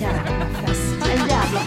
En 0.00 0.06
jävla 0.06 0.66
fest. 0.66 0.82
En 1.02 1.28
jävla 1.28 1.60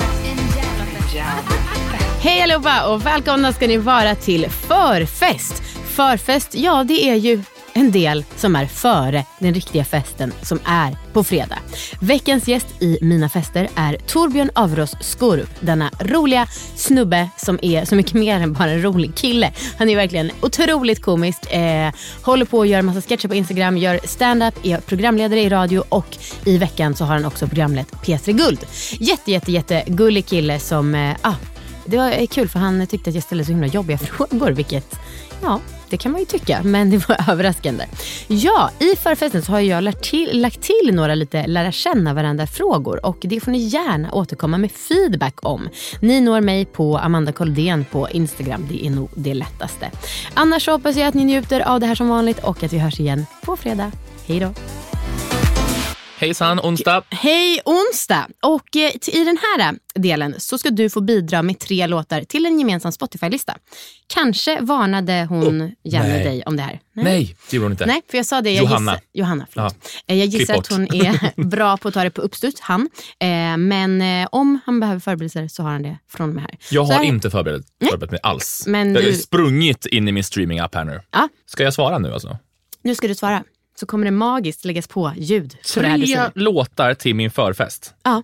Hej 2.22 2.42
allihopa 2.42 2.88
och 2.94 3.06
välkomna 3.06 3.54
ska 3.54 3.68
ni 3.68 3.78
vara 3.78 4.16
till 4.16 4.50
förfest. 4.50 5.64
Förfest, 5.96 6.56
ja 6.56 6.84
det 6.84 7.10
är 7.10 7.16
ju 7.16 7.44
en 7.74 7.92
del 7.92 8.26
som 8.36 8.56
är 8.56 8.66
före 8.66 9.26
den 9.40 9.54
riktiga 9.54 9.84
festen 9.84 10.34
som 10.42 10.60
är 10.66 10.98
på 11.14 11.24
fredag. 11.24 11.60
Veckans 12.00 12.48
gäst 12.48 12.68
i 12.80 12.98
Mina 13.02 13.30
fester 13.30 13.70
är 13.76 13.98
Torbjörn 14.08 14.50
Avros 14.56 14.96
Skorup. 15.02 15.50
Denna 15.60 15.92
roliga 16.00 16.48
snubbe 16.76 17.30
som 17.38 17.60
är 17.62 17.86
så 17.86 17.96
mycket 17.96 18.14
mer 18.14 18.40
än 18.40 18.54
bara 18.54 18.72
en 18.72 18.82
rolig 18.82 19.16
kille. 19.16 19.52
Han 19.78 19.90
är 19.90 19.96
verkligen 19.96 20.32
otroligt 20.42 21.02
komisk, 21.02 21.54
eh, 21.54 21.94
håller 22.22 22.46
på 22.46 22.62
att 22.62 22.68
göra 22.68 22.82
massa 22.82 23.02
sketcher 23.02 23.28
på 23.28 23.36
Instagram, 23.36 23.78
gör 23.78 24.00
stand-up, 24.04 24.56
är 24.64 24.78
programledare 24.78 25.42
i 25.42 25.50
radio 25.50 25.84
och 25.90 26.18
i 26.46 26.58
veckan 26.58 26.96
så 26.96 27.06
har 27.06 27.14
han 27.14 27.26
också 27.26 27.48
programlett 27.48 27.92
P3 27.92 28.32
Guld. 28.32 28.66
Jätte, 29.00 29.32
jätte, 29.32 29.52
jätte 29.52 29.84
gullig 29.88 30.26
kille 30.26 30.60
som, 30.60 30.96
eh, 30.96 31.16
ah, 31.22 31.36
det 31.86 31.98
var 31.98 32.12
eh, 32.12 32.28
kul 32.28 32.50
för 32.50 32.60
han 32.60 32.88
tyckte 32.88 33.10
att 33.10 33.16
jag 33.16 33.24
ställde 33.24 33.46
så 33.46 33.52
himla 33.52 33.68
jobbiga 33.68 33.98
frågor 34.18 34.52
vilket, 34.52 34.96
ja, 35.42 35.60
det 35.94 35.98
kan 35.98 36.12
man 36.12 36.22
ju 36.22 36.26
tycka, 36.26 36.62
men 36.64 36.90
det 36.90 37.10
var 37.10 37.18
överraskande. 37.30 37.86
Ja, 38.28 38.70
i 38.80 38.96
förfesten 38.96 39.42
så 39.42 39.52
har 39.52 39.60
jag 39.60 39.84
lagt 39.84 40.04
till, 40.04 40.42
lagt 40.42 40.62
till 40.62 40.96
några 40.96 41.16
lite 41.16 41.48
lära 41.48 41.72
känna 41.72 42.14
varandra 42.14 42.48
frågor 42.48 43.06
och 43.06 43.18
det 43.22 43.40
får 43.40 43.52
ni 43.52 43.58
gärna 43.58 44.14
återkomma 44.14 44.58
med 44.58 44.72
feedback 44.72 45.36
om. 45.42 45.70
Ni 46.00 46.22
når 46.22 46.42
mig 46.42 46.66
på 46.66 46.98
Amanda 46.98 47.32
Koldén 47.32 47.86
på 47.92 48.10
Instagram, 48.10 48.68
det 48.70 48.86
är 48.86 48.90
nog 48.90 49.10
det 49.16 49.34
lättaste. 49.34 49.92
Annars 50.34 50.66
så 50.66 50.72
hoppas 50.72 50.96
jag 50.96 51.08
att 51.08 51.14
ni 51.14 51.26
njuter 51.26 51.60
av 51.60 51.80
det 51.80 51.86
här 51.86 51.96
som 51.96 52.10
vanligt 52.10 52.40
och 52.40 52.64
att 52.64 52.74
vi 52.74 52.80
hörs 52.80 53.00
igen 53.00 53.26
på 53.46 53.58
fredag. 53.58 53.92
Hej 54.28 54.40
då! 54.40 54.73
Hejsan, 56.24 56.60
onsdag. 56.60 57.04
Hej 57.10 57.60
onsdag! 57.66 58.28
Och 58.42 58.76
eh, 58.76 58.92
i 59.08 59.24
den 59.26 59.38
här 59.42 59.70
eh, 59.96 60.02
delen 60.02 60.36
så 60.38 60.58
ska 60.58 60.70
du 60.70 60.90
få 60.90 61.02
bidra 61.02 61.42
med 61.42 61.60
tre 61.60 61.88
låtar 61.88 62.22
till 62.24 62.46
en 62.46 62.60
gemensam 62.60 62.92
Spotify-lista. 62.92 63.58
Kanske 64.08 64.62
varnade 64.62 65.26
hon 65.30 65.72
Jenny 65.84 66.08
nej. 66.10 66.24
dig 66.24 66.44
om 66.46 66.58
det 66.58 66.64
här? 66.64 66.80
Nej, 66.94 67.36
det 67.50 67.56
gjorde 67.56 67.66
hon 67.66 67.72
inte. 67.72 67.86
Nej, 67.86 68.02
för 68.12 68.18
jag 68.18 68.26
sa 68.26 68.42
det. 68.42 68.52
Jag 68.52 68.64
Johanna. 68.64 68.92
Gissar, 68.92 69.04
Johanna, 69.14 69.48
förlåt. 69.52 69.76
Ja. 70.08 70.14
Eh, 70.14 70.20
Jag 70.20 70.28
gissar 70.28 70.54
att 70.54 70.68
hon 70.68 70.96
är 70.96 71.44
bra 71.46 71.78
på 71.78 71.88
att 71.88 71.94
ta 71.94 72.04
det 72.04 72.10
på 72.12 72.22
uppstuds, 72.22 72.62
han. 72.62 72.90
Men 73.58 74.02
om 74.32 74.60
han 74.66 74.80
behöver 74.80 75.00
förberedelser 75.00 75.48
så 75.48 75.64
har 75.64 75.70
han 75.72 75.84
det 75.84 75.98
från 76.10 76.30
och 76.30 76.36
med 76.36 76.44
här. 76.44 76.58
Jag 76.72 76.84
har 76.84 76.94
här- 76.94 77.04
inte 77.04 77.30
förberett, 77.32 77.66
förberett 77.90 78.12
mig 78.12 78.20
alls. 78.24 78.64
Men 78.68 78.94
jag 78.96 79.02
har 79.02 79.08
du- 79.10 79.14
sprungit 79.18 79.86
in 79.86 80.08
i 80.08 80.12
min 80.12 80.24
streaming-app 80.24 80.76
här 80.76 80.84
nu. 80.86 81.02
Ja, 81.12 81.30
Ska 81.46 81.64
jag 81.64 81.74
svara 81.74 81.98
nu 82.00 82.14
alltså? 82.14 82.38
nu 82.84 82.96
ska 82.96 83.08
du 83.08 83.16
svara. 83.16 83.44
Så 83.76 83.86
kommer 83.86 84.06
det 84.06 84.12
magiskt 84.12 84.66
läggas 84.66 84.88
på 84.88 85.12
ljud. 85.18 85.52
på 85.52 85.58
Tre 85.58 85.98
säger. 85.98 86.32
låtar 86.36 86.94
till 86.94 87.16
min 87.16 87.32
förfest. 87.32 87.94
Ja. 88.04 88.24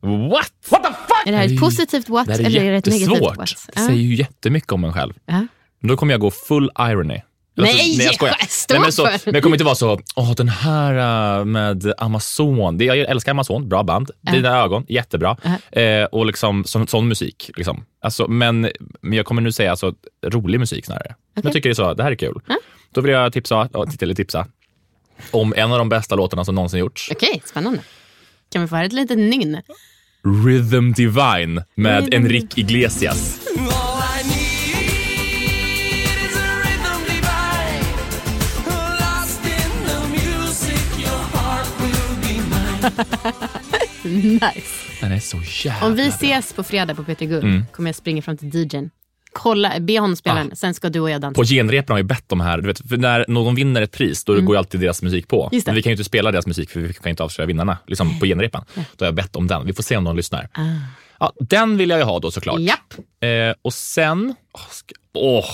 What? 0.00 0.52
What 0.70 0.82
the 0.82 0.88
fuck? 0.88 1.26
Är 1.26 1.32
det 1.32 1.38
här 1.38 1.44
ett 1.46 1.60
positivt 1.60 2.08
what 2.08 2.28
är 2.28 2.44
eller 2.44 2.60
är 2.64 2.70
det 2.70 2.76
ett 2.76 2.86
negativt 2.86 3.36
what? 3.36 3.66
Det 3.74 3.80
säger 3.80 4.02
ju 4.02 4.14
jättemycket 4.14 4.72
om 4.72 4.84
en 4.84 4.92
själv. 4.92 5.14
Ja. 5.26 5.46
Men 5.80 5.88
då 5.88 5.96
kommer 5.96 6.14
jag 6.14 6.20
gå 6.20 6.30
full 6.30 6.70
irony. 6.78 7.20
Nej, 7.56 7.96
jag 8.04 8.14
skojar. 8.14 8.36
Nej, 8.70 8.80
men, 8.80 8.92
så, 8.92 9.02
men 9.24 9.34
jag 9.34 9.42
kommer 9.42 9.56
inte 9.56 9.64
vara 9.64 9.74
så, 9.74 10.00
åh 10.16 10.32
den 10.34 10.48
här 10.48 11.38
äh, 11.38 11.44
med 11.44 11.92
Amazon, 11.98 12.78
det, 12.78 12.84
jag 12.84 12.98
älskar 12.98 13.30
Amazon, 13.30 13.68
bra 13.68 13.82
band, 13.82 14.10
Dina 14.32 14.48
ögon, 14.48 14.84
jättebra. 14.88 15.36
Eh, 15.72 16.04
och 16.04 16.26
liksom 16.26 16.64
sån, 16.64 16.86
sån 16.86 17.08
musik. 17.08 17.50
Liksom. 17.56 17.84
Alltså, 18.00 18.28
men, 18.28 18.60
men 19.00 19.12
jag 19.12 19.26
kommer 19.26 19.42
nu 19.42 19.52
säga 19.52 19.70
alltså, 19.70 19.94
rolig 20.26 20.60
musik 20.60 20.86
snarare. 20.86 21.14
Men 21.34 21.44
Jag 21.44 21.52
tycker 21.52 21.68
det 21.68 21.72
är 21.72 21.74
så, 21.74 21.94
det 21.94 22.02
här 22.02 22.10
är 22.10 22.16
kul. 22.16 22.40
Då 22.96 23.02
vill 23.02 23.12
jag 23.12 23.32
tipsa, 23.32 23.68
eller 24.00 24.14
tipsa 24.14 24.46
om 25.30 25.54
en 25.56 25.72
av 25.72 25.78
de 25.78 25.88
bästa 25.88 26.14
låtarna 26.14 26.44
som 26.44 26.54
någonsin 26.54 26.80
gjorts. 26.80 27.08
Okej, 27.12 27.42
spännande. 27.44 27.80
Kan 28.52 28.62
vi 28.62 28.68
få 28.68 28.76
höra 28.76 28.86
ett 28.86 28.92
litet 28.92 29.18
nynn? 29.18 29.60
Rhythm 30.46 30.92
Divine 30.92 31.64
med 31.74 32.04
Rhythm- 32.04 32.14
Enrique 32.16 32.60
Iglesias. 32.60 33.40
nice. 44.04 45.00
Den 45.00 45.12
är 45.12 45.18
så 45.20 45.38
jävla 45.64 45.86
Om 45.86 45.94
vi 45.94 46.06
ses 46.08 46.52
på 46.52 46.62
fredag 46.64 46.94
på 46.94 47.04
Peter 47.04 47.26
Guld 47.26 47.44
Mm. 47.44 47.64
kommer 47.72 47.88
jag 47.88 47.96
springa 47.96 48.22
fram 48.22 48.36
till 48.36 48.48
DJn. 48.54 48.90
Kolla, 49.38 49.72
be 49.80 49.98
honom 49.98 50.16
spela 50.16 50.34
den, 50.34 50.56
sen 50.56 50.74
ska 50.74 50.88
du 50.88 51.00
och 51.00 51.10
jag 51.10 51.20
dansa. 51.20 51.40
På 51.40 51.44
genrepen 51.44 51.92
har 51.92 51.96
vi 51.96 52.04
bett 52.04 52.32
om 52.32 52.40
här, 52.40 52.58
du 52.58 52.66
vet, 52.66 52.88
för 52.88 52.96
när 52.96 53.24
någon 53.28 53.54
vinner 53.54 53.82
ett 53.82 53.92
pris 53.92 54.24
då 54.24 54.40
går 54.40 54.54
ju 54.54 54.58
alltid 54.58 54.80
deras 54.80 55.02
musik 55.02 55.28
på. 55.28 55.48
Mm. 55.52 55.62
Men 55.66 55.74
vi 55.74 55.82
kan 55.82 55.90
ju 55.90 55.94
inte 55.94 56.04
spela 56.04 56.32
deras 56.32 56.46
musik 56.46 56.70
för 56.70 56.80
vi 56.80 56.92
kan 56.92 57.10
inte 57.10 57.22
avslöja 57.22 57.46
vinnarna 57.46 57.78
liksom 57.86 58.20
på 58.20 58.26
genrepen. 58.26 58.64
Då 58.74 59.04
har 59.04 59.06
jag 59.06 59.14
bett 59.14 59.36
om 59.36 59.46
den. 59.46 59.66
Vi 59.66 59.72
får 59.72 59.82
se 59.82 59.96
om 59.96 60.04
någon 60.04 60.16
lyssnar. 60.16 60.48
Ja, 61.20 61.32
den 61.40 61.76
vill 61.76 61.90
jag 61.90 61.98
ju 61.98 62.04
ha 62.04 62.18
då 62.18 62.30
såklart. 62.30 62.56
Ah. 62.56 62.60
Japp, 62.60 62.94
Eh, 63.20 63.54
och 63.62 63.72
sen, 63.72 64.34
åh, 64.52 64.60
ska, 64.70 64.94
åh, 65.14 65.50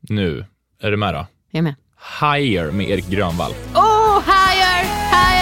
nu, 0.00 0.44
är 0.80 0.90
du 0.90 0.96
med 0.96 1.14
då? 1.14 1.26
jag 1.50 1.58
är 1.58 1.62
med. 1.62 1.74
Higher 2.20 2.70
med 2.70 2.90
Erik 2.90 3.06
Grönvall. 3.08 3.52
Oh, 3.74 4.20
higher, 4.24 4.82
higher! 5.10 5.39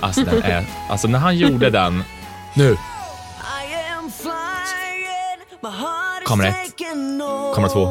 Alltså 0.00 0.24
den 0.24 0.42
är, 0.42 0.64
alltså 0.90 1.08
när 1.08 1.18
han 1.18 1.36
gjorde 1.36 1.70
den, 1.70 2.04
nu, 2.54 2.76
Kamera 6.26 6.48
ett. 6.48 6.76
Kamera 7.54 7.70
två. 7.70 7.86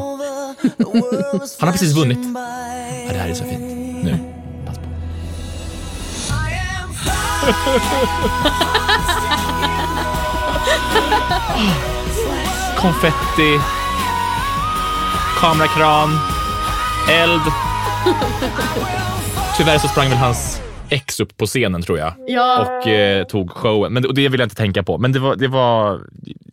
Han 1.58 1.68
har 1.68 1.72
precis 1.72 1.96
vunnit. 1.96 2.18
Ja, 3.06 3.12
det 3.12 3.18
här 3.18 3.28
är 3.28 3.34
så 3.34 3.44
fint. 3.44 3.60
Nu, 4.04 4.18
pass 4.66 4.78
på. 4.78 4.84
Konfetti, 12.80 13.60
kamerakran, 15.40 16.18
eld. 17.10 17.42
Tyvärr 19.56 19.78
så 19.78 19.88
sprang 19.88 20.08
väl 20.08 20.18
hans 20.18 20.60
ex 20.90 21.20
upp 21.20 21.36
på 21.36 21.46
scenen 21.46 21.82
tror 21.82 21.98
jag 21.98 22.14
Ja. 22.28 22.78
och 22.80 22.88
eh, 22.88 23.26
tog 23.26 23.50
showen. 23.50 23.92
Men 23.92 24.06
och 24.06 24.14
det 24.14 24.28
vill 24.28 24.40
jag 24.40 24.46
inte 24.46 24.56
tänka 24.56 24.82
på. 24.82 24.98
Men 24.98 25.12
det 25.12 25.18
var, 25.18 25.36
det 25.36 25.48
var, 25.48 26.00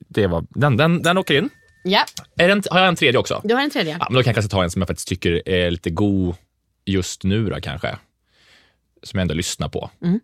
det 0.08 0.28
var 0.28 0.46
den, 0.50 0.78
den, 0.78 1.02
den 1.02 1.18
åker 1.18 1.38
in. 1.38 1.50
Ja, 1.84 2.06
Är 2.36 2.48
den, 2.48 2.64
har 2.72 2.80
jag 2.80 2.88
en 2.88 2.96
tredje 2.96 3.20
också? 3.20 3.42
du 3.44 3.54
har 3.56 3.62
en 3.62 3.70
tredje. 3.70 3.92
Ja, 4.00 4.06
men 4.10 4.14
då 4.16 4.24
kan 4.24 4.30
jag 4.30 4.36
kanske 4.36 4.50
ta 4.52 4.64
en 4.64 4.72
som 4.72 4.82
jag 4.82 4.88
faktiskt 4.88 5.08
tycker 5.08 5.50
är 5.50 5.72
lite 5.72 5.90
god 5.90 6.36
just 6.86 7.24
nu 7.24 7.50
då 7.50 7.62
kanske. 7.62 7.98
Som 9.04 9.18
jag 9.18 9.22
ändå 9.22 9.34
lyssnar 9.34 9.70
på. 9.70 9.90
Mm. 10.04 10.20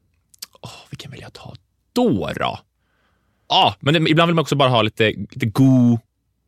Åh, 0.61 0.69
vilken 0.89 1.11
vill 1.11 1.21
jag 1.21 1.33
ta 1.33 1.53
då? 1.93 2.31
då? 2.35 2.59
Ja, 3.49 3.75
men 3.79 3.93
det, 3.93 4.09
ibland 4.11 4.29
vill 4.29 4.35
man 4.35 4.41
också 4.41 4.55
bara 4.55 4.69
ha 4.69 4.81
lite, 4.81 5.09
lite 5.09 5.45
god, 5.45 5.99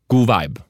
god 0.06 0.20
vibe. 0.40 0.60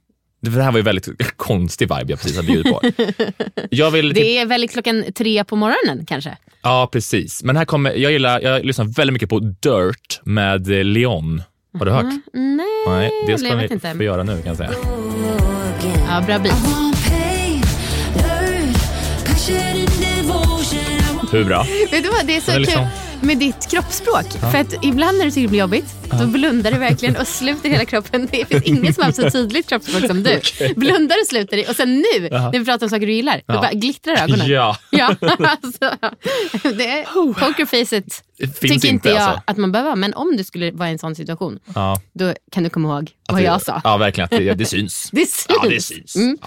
Det 0.50 0.62
här 0.62 0.70
var 0.72 0.78
ju 0.78 0.82
väldigt 0.82 1.08
konstig 1.36 1.84
vibe 1.94 2.12
jag 2.12 2.20
precis 2.20 2.36
har 2.36 2.42
bjudit 2.44 2.72
på. 2.72 2.80
Jag 3.70 3.90
vill 3.90 4.08
typ, 4.08 4.14
Det 4.22 4.38
är 4.38 4.46
väl 4.46 4.68
klockan 4.68 5.04
tre 5.14 5.44
på 5.44 5.56
morgonen 5.56 6.06
kanske? 6.06 6.36
Ja, 6.62 6.88
precis. 6.92 7.42
Men 7.42 7.56
här 7.56 7.64
kommer, 7.64 7.92
jag 7.94 8.12
gillar, 8.12 8.40
jag 8.40 8.64
lyssnar 8.64 8.84
väldigt 8.84 9.12
mycket 9.12 9.28
på 9.28 9.38
Dirt 9.38 10.20
med 10.24 10.70
eh, 10.78 10.84
Leon. 10.84 11.42
Har 11.78 11.84
du 11.86 11.92
hört? 11.92 12.02
Mm, 12.34 12.56
Nej, 12.56 12.66
Nej, 12.86 13.10
det 13.26 13.38
ska 13.38 13.62
inte. 13.74 13.94
få 13.96 14.02
göra 14.02 14.22
nu 14.22 14.36
kan 14.42 14.46
jag 14.48 14.56
säga. 14.56 14.70
Ja, 16.08 16.22
bra 16.26 16.38
beat. 16.38 16.56
Hur 21.32 21.44
bra? 21.44 21.66
Vet 21.90 22.02
du 22.04 22.10
vad, 22.10 22.26
det 22.26 22.36
är 22.36 22.40
så 22.40 22.58
liksom- 22.58 22.82
kul 23.20 23.26
med 23.28 23.38
ditt 23.38 23.70
kroppsspråk. 23.70 24.26
För 24.52 24.58
att 24.58 24.74
ibland 24.84 25.18
när 25.18 25.24
du 25.24 25.30
tycker 25.30 25.42
det 25.42 25.48
blir 25.48 25.60
jobbigt, 25.60 25.94
då 26.20 26.26
blundar 26.26 26.72
du 26.72 26.78
verkligen 26.78 27.16
och 27.16 27.26
sluter 27.28 27.68
hela 27.68 27.84
kroppen. 27.84 28.28
Det 28.32 28.44
finns 28.48 28.62
ingen 28.64 28.94
som 28.94 29.00
har 29.02 29.04
haft 29.06 29.16
så 29.22 29.30
tydligt 29.30 29.68
kroppsspråk 29.68 30.06
som 30.06 30.22
du. 30.22 30.40
Blundar 30.76 31.16
och 31.22 31.26
sluter 31.26 31.56
dig 31.56 31.66
och 31.68 31.76
sen 31.76 31.94
nu, 31.96 32.28
när 32.30 32.58
vi 32.58 32.64
pratar 32.64 32.86
om 32.86 32.90
saker 32.90 33.06
du 33.06 33.12
gillar, 33.12 33.36
då 33.46 33.54
Ja. 33.54 33.60
bara 33.60 33.72
glittrar 33.72 34.14
ögonen. 34.22 34.46
Ja. 34.48 34.76
Ja, 34.90 35.14
alltså, 35.40 35.90
det 36.62 36.86
är, 36.88 37.04
pokerfacet 37.32 38.04
tycker 38.60 38.74
inte 38.74 38.88
inte, 38.88 39.08
jag 39.08 39.18
alltså. 39.18 39.42
att 39.46 39.56
man 39.56 39.72
behöver 39.72 39.96
men 39.96 40.14
om 40.14 40.36
du 40.36 40.44
skulle 40.44 40.70
vara 40.70 40.88
i 40.88 40.92
en 40.92 40.98
sån 40.98 41.14
situation, 41.14 41.58
Ja. 41.74 42.00
då 42.12 42.34
kan 42.52 42.62
du 42.62 42.70
komma 42.70 42.88
ihåg 42.88 43.10
Att 43.28 43.32
vad 43.32 43.40
det- 43.42 43.46
jag 43.46 43.62
sa. 43.62 43.80
Ja, 43.84 43.96
verkligen. 43.96 44.28
Det, 44.30 44.54
det 44.54 44.64
syns. 44.64 45.10
Det 45.12 45.18
syns. 45.26 45.46
Ja, 45.48 45.68
det 45.68 45.80
syns. 45.80 46.16
Mm. 46.16 46.38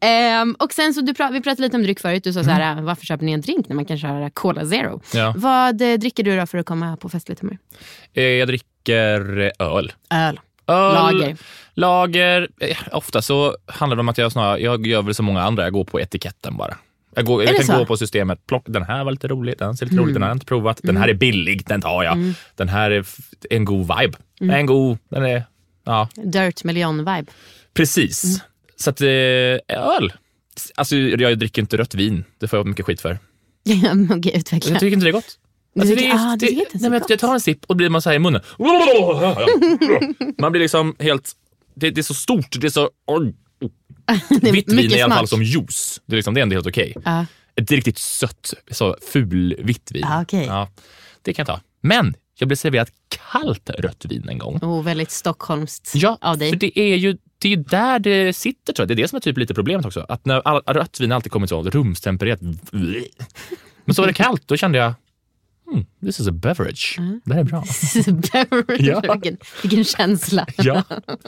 Ja. 0.00 0.06
Ehm, 0.08 0.56
och 0.58 0.72
sen 0.72 0.94
så 0.94 1.00
du 1.00 1.12
pra- 1.12 1.32
vi 1.32 1.40
pratade 1.40 1.62
lite 1.62 1.76
om 1.76 1.82
dryck 1.82 2.00
förut. 2.00 2.24
Du 2.24 2.32
sa 2.32 2.44
så 2.44 2.50
här, 2.50 2.80
varför 2.82 3.06
köper 3.06 3.24
ni 3.24 3.32
en 3.32 3.40
drink 3.40 3.68
när 3.68 3.76
man 3.76 3.84
kan 3.84 3.98
köra 3.98 4.30
Cola 4.30 4.66
Zero? 4.66 5.00
Ja. 5.14 5.34
Vad 5.36 5.82
eh, 5.82 5.94
dricker 5.98 6.22
du 6.22 6.36
då 6.36 6.46
för 6.46 6.58
att 6.58 6.66
komma 6.66 6.96
på 6.96 7.08
festligt 7.08 7.40
humör? 7.40 7.58
Eh, 8.14 8.22
Jag 8.24 8.48
dricker 8.48 8.66
eh, 8.88 9.50
öl. 9.58 9.92
Öl. 10.10 10.40
öl 10.66 10.94
Lager. 10.94 11.36
Lager. 11.74 12.48
Eh, 12.60 12.76
Ofta 12.92 13.22
så 13.22 13.56
handlar 13.66 13.96
det 13.96 14.00
om 14.00 14.08
att 14.08 14.18
jag 14.18 14.32
snarare, 14.32 14.58
jag 14.58 14.86
gör 14.86 15.02
väl 15.02 15.14
som 15.14 15.26
många 15.26 15.42
andra, 15.42 15.62
jag 15.62 15.72
går 15.72 15.84
på 15.84 16.00
etiketten 16.00 16.56
bara. 16.56 16.76
Jag, 17.14 17.24
går, 17.26 17.44
jag 17.44 17.56
kan 17.56 17.64
så? 17.64 17.72
Mm. 17.72 17.82
gå 17.82 17.86
på 17.86 17.96
systemet, 17.96 18.46
plock, 18.46 18.64
den 18.66 18.82
här 18.82 19.04
var 19.04 19.10
lite 19.12 19.28
rolig, 19.28 19.54
den 19.58 19.76
ser 19.76 19.86
lite 19.86 19.98
rolig, 19.98 20.14
den 20.14 20.22
har 20.22 20.28
jag 20.28 20.36
inte 20.36 20.46
provat, 20.46 20.80
den 20.82 20.96
här 20.96 21.08
är 21.08 21.14
billig, 21.14 21.66
den 21.66 21.80
tar 21.80 22.02
jag. 22.02 22.32
Den 22.56 22.68
här 22.68 22.90
är 22.90 23.06
en 23.50 23.64
god 23.64 23.80
vibe. 23.98 24.18
Den 24.38 24.50
är 24.50 24.58
en 24.58 24.66
god, 24.66 24.98
den 25.08 25.24
är, 25.24 25.42
ja 25.84 26.08
Dirt 26.14 26.64
med 26.64 26.74
Leon-vibe. 26.74 27.26
precis. 27.74 28.24
Mm. 28.24 28.38
Så 28.76 28.90
att, 28.90 29.00
eh, 29.00 29.08
öl. 29.78 30.12
Alltså 30.74 30.96
jag 30.96 31.38
dricker 31.38 31.62
inte 31.62 31.76
rött 31.76 31.94
vin, 31.94 32.24
det 32.38 32.48
får 32.48 32.58
jag 32.58 32.66
mycket 32.66 32.86
skit 32.86 33.00
för. 33.00 33.18
Okej, 34.10 34.32
utveckla. 34.36 34.70
Jag 34.70 34.80
tycker 34.80 34.94
inte 34.94 35.06
det 35.06 35.10
är 35.10 35.12
gott. 35.12 35.38
Alltså, 35.80 35.94
det 35.94 36.12
ah, 36.12 36.36
det 36.36 36.46
så 36.46 36.78
nej, 36.78 36.90
men 36.90 37.02
jag 37.08 37.18
tar 37.18 37.34
en 37.34 37.40
sipp 37.40 37.64
och 37.66 37.74
då 37.74 37.76
blir 37.76 37.88
man 37.88 38.02
så 38.02 38.10
här 38.10 38.16
i 38.16 38.18
munnen. 38.18 38.42
Man 40.38 40.52
blir 40.52 40.60
liksom 40.60 40.96
helt... 40.98 41.32
Det, 41.74 41.90
det 41.90 42.00
är 42.00 42.02
så 42.02 42.14
stort, 42.14 42.60
det 42.60 42.66
är 42.66 42.70
så... 42.70 42.90
Det 44.40 44.52
Vitt 44.52 44.72
vin 44.72 44.92
är 44.92 44.96
i 44.96 45.02
alla 45.02 45.14
fall 45.14 45.28
som 45.28 45.42
juice. 45.42 46.00
Det 46.06 46.14
är, 46.14 46.16
liksom, 46.16 46.34
det 46.34 46.40
är 46.40 46.42
ändå 46.42 46.54
helt 46.54 46.66
okej. 46.66 46.94
Ja. 47.04 47.26
Ett 47.56 47.70
riktigt 47.70 47.98
sött, 47.98 48.54
så 48.70 48.96
ful 49.12 49.56
vitt 49.58 49.92
vin. 49.92 50.04
Ah, 50.04 50.22
okej. 50.22 50.44
Ja, 50.46 50.68
det 51.22 51.34
kan 51.34 51.42
jag 51.48 51.56
ta. 51.56 51.60
Men 51.80 52.14
jag 52.38 52.48
blev 52.48 52.56
serverad 52.56 52.88
kallt 53.32 53.70
rött 53.70 54.04
vin 54.04 54.28
en 54.28 54.38
gång. 54.38 54.58
Oh, 54.62 54.84
väldigt 54.84 55.10
stockholmskt 55.10 55.92
Ja, 55.94 56.18
av 56.20 56.38
dig. 56.38 56.50
för 56.50 56.56
det 56.56 56.78
är 56.78 56.96
ju 56.96 57.16
det 57.38 57.52
är 57.52 57.56
där 57.56 57.98
det 57.98 58.32
sitter 58.32 58.72
tror 58.72 58.82
jag. 58.82 58.88
Det 58.88 58.94
är 58.94 59.02
det 59.02 59.08
som 59.08 59.16
är 59.16 59.20
typ 59.20 59.38
lite 59.38 59.54
problemet 59.54 59.86
också. 59.86 60.06
Att 60.08 60.24
när 60.24 60.40
all, 60.48 60.74
rött 60.74 61.00
vin 61.00 61.12
alltid 61.12 61.32
kommer 61.32 61.46
så 61.46 61.62
rumstempererat. 61.62 62.40
Men 63.84 63.94
så 63.94 64.02
var 64.02 64.06
det 64.06 64.14
kallt, 64.14 64.42
då 64.48 64.56
kände 64.56 64.78
jag 64.78 64.94
hmm, 65.72 65.84
this 66.06 66.20
is 66.20 66.28
a 66.28 66.32
beverage. 66.32 66.94
Mm. 66.98 67.20
Det 67.24 67.34
här 67.34 67.40
är 67.40 67.44
bra. 67.44 67.64
Beverage, 68.32 68.80
Ja. 68.80 69.12
vilken, 69.12 69.36
vilken 69.62 69.84
känsla. 69.84 70.46
Ja. 70.56 70.82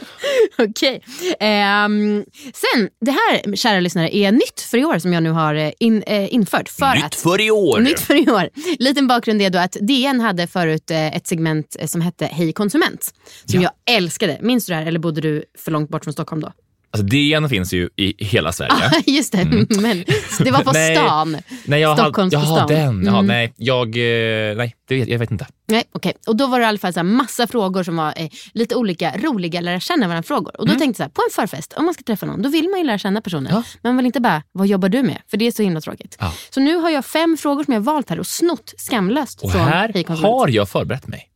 Okej. 0.59 1.03
Ehm, 1.41 2.25
sen, 2.55 2.89
det 3.01 3.11
här, 3.11 3.57
kära 3.57 3.81
lyssnare, 3.81 4.17
är 4.17 4.33
nytt 4.33 4.61
för 4.61 4.79
i 4.79 4.85
år 4.85 4.99
som 4.99 5.13
jag 5.13 5.23
nu 5.23 5.31
har 5.31 5.55
eh, 5.55 5.71
in, 5.81 6.03
eh, 6.03 6.35
infört. 6.35 6.69
För 6.69 6.95
Nytt 6.95 7.05
att, 7.05 7.15
för 7.15 7.41
i 7.41 7.51
år. 7.51 7.81
Nytt 7.81 8.01
för 8.01 8.29
i 8.29 8.31
år. 8.31 8.49
Liten 8.79 9.07
bakgrund 9.07 9.43
är 9.43 9.51
då 9.51 9.59
att 9.59 9.77
DN 9.81 10.21
hade 10.21 10.47
förut 10.47 10.91
eh, 10.91 11.17
ett 11.17 11.27
segment 11.27 11.77
som 11.87 12.01
hette 12.01 12.27
Hej 12.27 12.53
konsument. 12.53 13.15
Som 13.45 13.63
jag 13.63 13.73
älskade. 13.91 14.39
Minns 14.41 14.67
du 14.67 14.73
det 14.73 14.77
här 14.79 14.87
eller 14.87 14.99
bodde 14.99 15.21
du 15.21 15.45
för 15.59 15.71
långt 15.73 15.91
bort 15.91 16.05
från 16.05 16.13
Stockholm 16.13 16.43
då? 16.43 16.53
Alltså 16.93 17.07
DN 17.07 17.49
finns 17.49 17.73
ju 17.73 17.89
i 17.97 18.25
hela 18.25 18.53
Sverige. 18.53 18.91
Just 19.07 19.33
det, 19.33 19.45
men 19.45 20.05
det 20.39 20.51
var 20.51 20.63
på 20.65 20.71
Nej. 20.75 20.97
stan. 20.97 21.37
Nej, 21.65 21.81
jag 21.81 21.99
Stockholms 21.99 22.35
hade, 22.35 22.47
på 22.47 22.55
stan. 22.57 22.69
den. 22.69 23.05
Jaha, 23.05 23.15
Mm. 23.19 23.27
nej, 23.27 23.53
jag, 23.57 23.87
eh, 23.97 24.57
nej 24.57 24.77
det 24.89 24.95
vet, 24.95 25.09
jag 25.09 25.19
vet 25.19 25.31
inte. 25.31 25.47
Nej, 25.69 25.85
okej. 25.93 26.13
Och 26.27 26.37
då 26.37 26.47
var 26.47 26.59
det 26.59 26.63
i 26.63 26.67
alla 26.67 26.79
fall 26.79 26.93
så 26.93 27.03
massa 27.03 27.47
frågor 27.47 27.83
som 27.83 27.97
var 27.97 28.13
eh, 28.17 28.29
lite 28.55 28.75
olika 28.77 29.17
roliga 29.19 29.61
lära 29.61 29.81
känna 29.81 30.09
varandra 30.09 30.23
frågor. 30.27 30.61
Och 30.61 30.67
då 30.67 30.75
tänkte 30.75 30.87
jag 30.87 30.97
så 30.97 31.03
här, 31.03 31.11
på 31.11 31.23
en 31.29 31.49
förfest, 31.49 31.73
om 31.77 31.85
man 31.85 31.95
ska 31.95 32.03
träffa 32.03 32.27
någon, 32.27 32.43
då 32.43 32.49
vill 32.49 32.69
man 32.69 32.79
ju 32.81 32.87
lära 32.87 32.99
känna 32.99 33.21
personen. 33.21 33.53
Ja. 33.55 33.63
Man 33.83 33.97
vill 33.97 34.07
inte 34.07 34.21
bara, 34.21 34.43
vad 34.53 34.67
jobbar 34.67 34.89
du 34.89 35.03
med? 35.03 35.19
För 35.31 35.37
det 35.37 35.47
är 35.47 35.51
så 35.53 35.63
himla 35.63 35.81
tråkigt. 35.81 36.17
Ja. 36.21 36.33
Så 36.51 36.61
nu 36.61 36.77
har 36.77 36.91
jag 36.91 37.05
fem 37.05 37.37
frågor 37.37 37.65
som 37.65 37.75
jag 37.75 37.81
valt 37.81 38.11
här 38.11 38.21
och 38.21 38.27
snott 38.27 38.75
skamlöst 38.77 39.43
Och 39.43 39.51
här 39.51 40.17
har 40.23 40.49
jag 40.49 40.69
förberett 40.69 41.07
mig. 41.09 41.27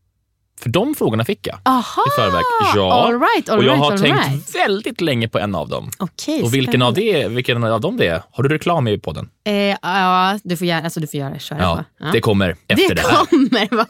För 0.60 0.68
de 0.70 0.94
frågorna 0.94 1.24
fick 1.24 1.46
jag 1.46 1.58
Aha! 1.64 2.02
i 2.06 2.20
förväg. 2.20 2.42
Ja. 2.74 2.92
All 2.92 3.20
right, 3.20 3.48
all 3.48 3.58
och 3.58 3.64
jag 3.64 3.72
right, 3.72 3.84
har 3.84 3.98
tänkt 3.98 4.18
right. 4.28 4.54
väldigt 4.54 5.00
länge 5.00 5.28
på 5.28 5.38
en 5.38 5.54
av 5.54 5.68
dem. 5.68 5.90
Okej, 5.98 6.42
Och 6.42 6.54
vilken 6.54 6.82
av, 6.82 6.94
det, 6.94 7.28
vilken 7.28 7.64
av 7.64 7.80
dem 7.80 7.96
det 7.96 8.06
är? 8.06 8.22
Har 8.30 8.42
du 8.42 8.48
reklam 8.48 8.88
i 8.88 8.98
podden? 8.98 9.28
Eh, 9.44 9.54
ja, 9.82 10.38
du 10.44 10.56
får, 10.56 10.72
alltså, 10.72 11.00
du 11.00 11.06
får 11.06 11.20
göra, 11.20 11.38
köra 11.38 11.58
Ja. 11.60 11.84
Ja. 12.00 12.06
det 12.12 12.20
kommer 12.20 12.56
efter 12.68 12.88
det, 12.88 12.94
det 12.94 13.00
här. 13.08 13.26
kommer 13.26 13.66
bra. 13.68 13.86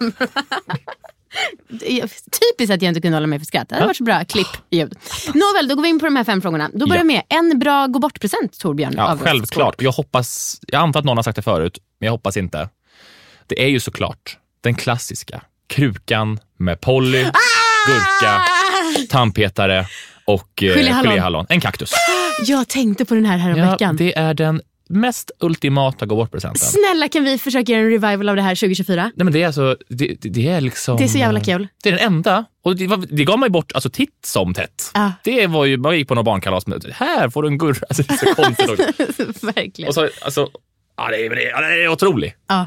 Typiskt 2.41 2.75
att 2.75 2.83
jag 2.83 2.91
inte 2.91 3.01
kunde 3.01 3.17
hålla 3.17 3.27
mig 3.27 3.39
för 3.39 3.47
skratt. 3.47 3.69
Det 3.69 3.75
hade 3.75 3.87
varit 3.87 3.97
så 3.97 4.05
bra 4.05 4.25
klippljud. 4.25 4.95
Nåväl, 5.35 5.69
då 5.69 5.75
går 5.75 5.83
vi 5.83 5.89
in 5.89 5.99
på 5.99 6.05
de 6.05 6.17
här 6.17 6.25
fem 6.25 6.43
frågorna. 6.43 6.71
Då 6.75 6.87
börjar 6.87 7.01
Ja. 7.01 7.05
med 7.05 7.23
en 7.29 7.59
bra 7.59 7.87
gå 7.87 7.99
bort-present, 7.99 8.59
Torbjörn. 8.59 8.95
Ja, 8.97 9.19
självklart. 9.21 9.83
Jag 9.83 9.93
hoppas, 9.93 10.61
jag 10.67 10.81
antar 10.83 11.01
att 11.01 11.07
någon 11.07 11.17
har 11.19 11.23
sagt 11.23 11.37
det 11.37 11.43
förut, 11.43 11.79
men 12.01 12.07
jag 12.07 12.13
hoppas 12.13 12.37
inte. 12.37 12.69
Det 13.47 13.63
är 13.65 13.69
ju 13.69 13.81
såklart 13.81 14.39
den 14.61 14.75
klassiska 14.75 15.41
krukan 15.67 16.39
med 16.65 16.81
Polly, 16.81 17.23
gurka, 17.87 18.43
tandpetare 19.09 19.87
och 20.25 20.63
eh, 20.63 20.69
Geléhallon. 20.69 21.11
geléhallon. 21.11 21.47
En 21.49 21.61
kaktus. 21.61 21.93
Jag 22.47 22.69
tänkte 22.69 23.05
på 23.05 23.15
den 23.15 23.25
här 23.25 23.39
häromveckan. 23.39 23.97
det 23.97 24.19
är 24.19 24.35
den 24.35 24.61
mest 24.89 25.31
ultimata 25.41 26.07
gå 26.07 26.17
bort-presenten. 26.17 26.61
Snälla 26.61 27.09
kan 27.09 27.25
vi 27.25 27.39
försöka 27.39 27.73
göra 27.73 27.83
en 27.83 27.91
revival 27.91 28.29
av 28.29 28.37
det 28.37 28.43
här 28.43 28.55
2024? 28.55 29.03
Nej, 29.03 29.25
men 29.25 29.33
det 29.33 29.43
är 29.43 29.47
alltså, 29.47 29.77
det, 29.89 30.17
det, 30.21 30.29
det 30.29 30.49
är 30.49 30.61
liksom... 30.61 30.97
Det 30.97 31.05
är 31.05 31.09
så 31.09 31.19
jävla 31.19 31.41
kul. 31.41 31.69
Det 31.83 31.89
är 31.89 31.93
den 31.93 32.07
enda. 32.07 32.45
Och 32.65 32.77
det, 32.77 32.87
var, 32.87 33.05
det 33.11 33.25
gav 33.25 33.39
man 33.39 33.47
ju 33.47 33.51
bort 33.51 33.73
alltså, 33.75 33.91
titt 33.91 34.19
som 34.27 34.55
tätt. 34.55 34.91
Ja. 34.95 35.13
Det 35.25 35.47
var 35.47 35.65
ju, 35.65 35.77
man 35.77 35.99
gick 35.99 36.09
på 36.09 36.15
någon 36.15 36.25
barnkalas 36.25 36.67
med, 36.67 36.85
här 36.95 37.31
får 37.31 37.43
du 37.43 37.49
en 37.49 37.59
gurka. 37.59 37.87
Alltså, 37.89 38.03
det 38.03 38.15
är 38.15 38.17
så 38.17 38.35
konstigt 38.35 38.71
också. 38.71 39.47
Verkligen. 39.47 39.89
Och 39.89 39.95
så, 39.95 40.09
alltså, 40.25 40.49
ja, 40.97 41.09
det, 41.11 41.27
är, 41.27 41.31
det, 41.31 41.51
är, 41.51 41.63
det 41.77 41.85
är 41.85 41.89
otroligt. 41.89 42.35
Ja. 42.49 42.67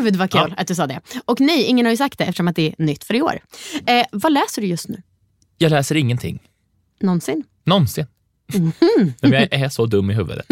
Gud 0.00 0.16
vad 0.16 0.30
kul 0.30 0.40
Ja. 0.48 0.54
att 0.56 0.66
du 0.68 0.74
sa 0.74 0.86
det. 0.86 1.00
Och 1.24 1.40
nej, 1.40 1.62
ingen 1.64 1.86
har 1.86 1.90
ju 1.90 1.96
sagt 1.96 2.18
det 2.18 2.24
eftersom 2.24 2.48
att 2.48 2.56
det 2.56 2.66
är 2.68 2.74
nytt 2.84 3.04
för 3.04 3.14
i 3.14 3.22
år. 3.22 3.40
Eh, 3.86 4.06
vad 4.12 4.32
läser 4.32 4.62
du 4.62 4.68
just 4.68 4.88
nu? 4.88 5.02
Jag 5.58 5.70
läser 5.70 5.94
ingenting. 5.96 6.38
Någonsin? 7.00 7.44
Någonsin. 7.64 8.06
Mhm. 8.54 8.72
Men 9.22 9.32
jag 9.32 9.52
är 9.52 9.68
så 9.68 9.86
dum 9.86 10.10
i 10.10 10.14
huvudet. 10.14 10.46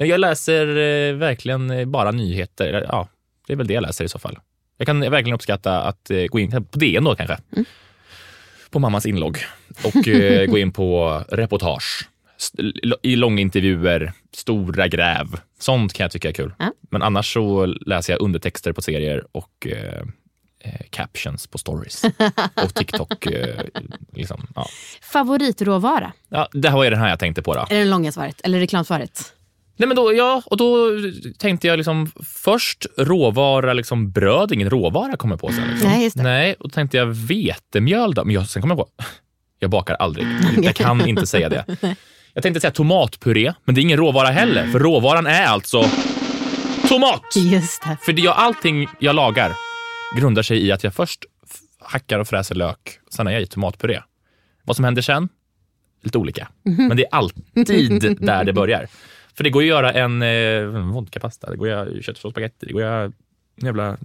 Jag 0.00 0.20
läser 0.20 0.66
eh, 0.68 1.14
verkligen 1.14 1.70
eh, 1.70 1.84
bara 1.84 2.10
nyheter. 2.10 2.86
Ja, 2.88 3.08
det 3.46 3.52
är 3.52 3.56
väl 3.56 3.66
det 3.66 3.74
jag 3.74 3.82
läser 3.82 4.04
i 4.04 4.08
så 4.08 4.18
fall. 4.18 4.38
Jag 4.78 4.86
kan 4.86 5.00
verkligen 5.00 5.34
uppskatta 5.34 5.82
att 5.82 6.10
eh, 6.10 6.24
gå 6.24 6.38
in 6.40 6.50
på 6.50 6.78
DN 6.78 7.04
då 7.04 7.16
kanske. 7.16 7.38
Mm. 7.52 7.64
På 8.70 8.78
mammas 8.78 9.06
inlogg 9.06 9.38
och 9.84 10.04
gå 10.50 10.58
in 10.58 10.72
på 10.72 11.22
reportage. 11.28 12.08
I 13.02 13.16
långintervjuer, 13.16 14.12
stora 14.32 14.88
gräv. 14.88 15.26
Sånt 15.58 15.92
kan 15.92 16.04
jag 16.04 16.10
tycka 16.10 16.28
är 16.28 16.32
kul. 16.32 16.54
Ja. 16.58 16.72
Men 16.90 17.02
annars 17.02 17.32
så 17.32 17.66
läser 17.66 18.12
jag 18.12 18.22
undertexter 18.22 18.72
på 18.72 18.82
serier 18.82 19.24
och 19.32 19.66
eh, 19.66 20.02
eh, 20.64 20.80
captions 20.90 21.46
på 21.46 21.58
stories. 21.58 22.04
och 22.64 22.74
TikTok. 22.74 23.26
Eh, 23.26 23.64
liksom, 24.12 24.46
ja. 24.54 24.66
Favoritråvara? 25.02 26.12
Ja, 26.28 26.48
det 26.52 26.68
här 26.68 26.76
var 26.76 26.84
ju 26.84 26.90
den 26.90 26.98
här 26.98 27.08
jag 27.08 27.18
tänkte 27.18 27.42
på. 27.42 27.54
Då. 27.54 27.60
Är 27.60 27.66
det 27.68 27.78
det 27.78 27.84
långa 27.84 28.12
svaret? 28.12 28.40
Eller 28.44 28.58
reklamsvaret? 28.58 29.34
Nej, 29.80 29.86
men 29.86 29.96
då, 29.96 30.14
ja, 30.14 30.42
och 30.46 30.56
då 30.56 30.88
tänkte 31.38 31.66
jag 31.66 31.76
liksom 31.76 32.10
först 32.24 32.86
råvara, 32.96 33.72
liksom 33.72 34.10
bröd, 34.12 34.52
ingen 34.52 34.70
råvara 34.70 35.16
kommer 35.16 35.36
på 35.36 35.48
sen. 35.48 35.68
Liksom. 35.70 35.88
Nej, 35.88 36.04
just 36.04 36.16
det. 36.16 36.22
Nej, 36.22 36.54
och 36.54 36.68
då 36.68 36.72
tänkte 36.72 36.96
jag 36.96 37.06
vetemjöl 37.06 38.14
då. 38.14 38.24
Men 38.24 38.34
jag, 38.34 38.48
sen 38.48 38.62
kom 38.62 38.70
jag 38.70 38.78
på, 38.78 38.88
jag 39.58 39.70
bakar 39.70 39.94
aldrig. 39.94 40.26
Jag 40.62 40.74
kan 40.74 41.08
inte 41.08 41.26
säga 41.26 41.48
det. 41.48 41.64
Jag 42.34 42.42
tänkte 42.42 42.60
säga 42.60 42.70
tomatpuré, 42.70 43.52
men 43.64 43.74
det 43.74 43.80
är 43.80 43.82
ingen 43.82 43.96
råvara 43.98 44.28
heller. 44.28 44.66
För 44.66 44.78
råvaran 44.78 45.26
är 45.26 45.44
alltså 45.46 45.84
tomat! 46.88 47.22
Just 47.36 47.82
det. 47.82 47.96
För 48.02 48.12
det, 48.12 48.22
jag, 48.22 48.34
allting 48.36 48.88
jag 48.98 49.16
lagar 49.16 49.52
grundar 50.16 50.42
sig 50.42 50.66
i 50.66 50.72
att 50.72 50.84
jag 50.84 50.94
först 50.94 51.24
hackar 51.80 52.18
och 52.18 52.28
fräser 52.28 52.54
lök, 52.54 52.98
sen 53.10 53.26
har 53.26 53.32
jag 53.32 53.42
i 53.42 53.46
tomatpuré. 53.46 54.00
Vad 54.64 54.76
som 54.76 54.84
händer 54.84 55.02
sen? 55.02 55.28
Lite 56.02 56.18
olika. 56.18 56.48
Men 56.62 56.96
det 56.96 57.04
är 57.04 57.14
alltid 57.14 58.16
där 58.20 58.44
det 58.44 58.52
börjar. 58.52 58.86
För 59.34 59.44
det 59.44 59.50
går 59.50 59.60
att 59.60 59.66
göra 59.66 59.92
en 59.92 60.22
eh, 60.22 60.64
vodkapasta, 60.92 61.50
det 61.50 61.56
går 61.56 61.66
att 61.66 61.70
göra 61.88 62.02
köttfärssås 62.02 62.32
spagetti, 62.32 62.66
det 62.66 62.72
går 62.72 62.82
att 62.82 62.86
göra 62.86 63.12
jävla 63.62 63.96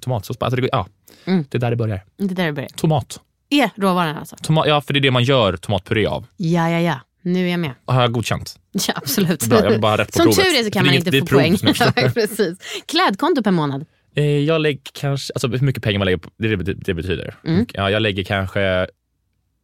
tomatsås. 0.00 0.36
Alltså 0.40 0.56
det, 0.56 0.62
går, 0.62 0.70
ja, 0.72 0.86
Mm. 1.24 1.44
det 1.48 1.58
är 1.58 1.60
där 1.60 1.70
det 1.70 1.76
börjar. 1.76 2.00
Det 2.16 2.34
där 2.34 2.46
det 2.46 2.52
börjar. 2.52 2.68
Tomat. 2.68 3.20
Är 3.50 3.70
råvaran 3.76 4.16
alltså? 4.16 4.36
Toma, 4.42 4.66
ja, 4.66 4.80
för 4.80 4.92
det 4.92 4.98
är 4.98 5.00
det 5.00 5.10
man 5.10 5.22
gör 5.22 5.56
tomatpuré 5.56 6.06
av. 6.06 6.26
Ja, 6.36 6.70
ja, 6.70 6.80
ja. 6.80 7.00
Nu 7.32 7.46
är 7.46 7.50
jag 7.50 7.60
med. 7.60 7.72
Har 7.84 8.00
jag 8.02 8.12
godkänt? 8.12 8.58
Ja, 8.88 8.94
absolut. 8.96 9.46
Bra, 9.46 9.64
jag 9.72 9.80
bara 9.80 9.96
rätt 9.98 10.06
på 10.12 10.12
Som 10.12 10.22
provet. 10.24 10.36
tur 10.52 10.58
är 10.60 10.64
så 10.64 10.70
kan 10.70 10.86
man 10.86 10.94
inte 10.94 11.18
få 11.20 11.26
poäng. 11.26 11.56
Precis. 12.14 12.58
Klädkonto 12.86 13.42
per 13.42 13.50
månad. 13.50 13.84
Eh, 14.16 14.24
Jag 14.24 14.60
lägger 14.60 14.80
kanske, 14.92 15.32
alltså 15.34 15.48
hur 15.48 15.60
mycket 15.60 15.82
pengar 15.82 15.98
man 15.98 16.04
lägger 16.06 16.18
på, 16.18 16.30
det 16.38 16.56
det 16.56 16.74
det 16.74 16.94
betyder. 16.94 17.34
Mm. 17.44 17.66
Ja, 17.72 17.90
jag 17.90 18.02
lägger 18.02 18.24
kanske, 18.24 18.86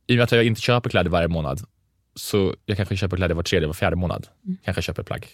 i 0.06 0.12
och 0.12 0.16
med 0.16 0.25
att 0.25 0.33
jag 0.33 0.44
inte 0.44 0.61
köper 0.61 0.90
kläder 0.90 1.11
varje 1.11 1.28
månad, 1.28 1.61
så 2.16 2.54
jag 2.66 2.76
kanske 2.76 2.97
köper 2.97 3.16
kläder 3.16 3.35
var 3.35 3.42
tredje, 3.42 3.66
var 3.66 3.75
fjärde 3.75 3.97
månad. 3.97 4.26
Mm. 4.47 4.56
Kanske 4.64 4.83
köper 4.83 5.02
plagg. 5.02 5.26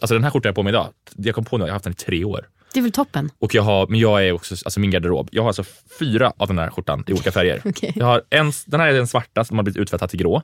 Alltså 0.00 0.14
den 0.14 0.24
här 0.24 0.30
skjortan 0.30 0.48
jag 0.48 0.52
har 0.52 0.54
på 0.54 0.62
mig 0.62 0.70
idag, 0.70 0.88
jag 1.16 1.34
kom 1.34 1.44
på 1.44 1.58
nu, 1.58 1.62
jag 1.64 1.68
har 1.68 1.72
haft 1.72 1.84
den 1.84 1.92
i 1.92 1.96
tre 1.96 2.24
år. 2.24 2.48
Det 2.72 2.78
är 2.78 2.82
väl 2.82 2.92
toppen? 2.92 3.30
Och 3.38 3.54
jag 3.54 3.62
har, 3.62 3.86
men 3.86 4.00
jag 4.00 4.26
är 4.26 4.32
också, 4.32 4.54
alltså 4.64 4.80
min 4.80 4.90
garderob, 4.90 5.28
jag 5.32 5.42
har 5.42 5.48
alltså 5.48 5.64
fyra 5.98 6.32
av 6.36 6.48
den 6.48 6.58
här 6.58 6.70
skjortan 6.70 7.04
i 7.06 7.12
olika 7.12 7.32
färger. 7.32 7.62
Okej. 7.64 7.92
Jag 7.96 8.06
har 8.06 8.22
en, 8.30 8.52
den 8.66 8.80
här 8.80 8.88
är 8.88 8.92
den 8.92 9.06
svarta 9.06 9.44
som 9.44 9.58
har 9.58 9.64
blivit 9.64 9.80
utvättad 9.80 10.10
till 10.10 10.18
grå. 10.18 10.42